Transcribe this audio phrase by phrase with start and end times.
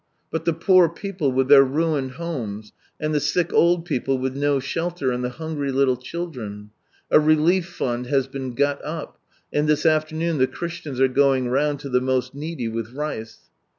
[0.31, 4.59] But the poor people with their ruined homes, and the sick otd people with no
[4.59, 6.71] shelter, and the hungry little children!
[7.11, 9.19] A relief fund has been got up,
[9.53, 13.51] and this afternoon the Christians are going round to the most needy with rice.